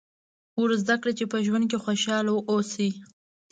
ور 0.61 0.71
زده 0.81 0.95
کړئ 1.01 1.13
چې 1.19 1.25
په 1.31 1.37
ژوند 1.45 1.65
کې 1.71 1.77
خوشاله 1.83 2.31
واوسي. 2.33 2.89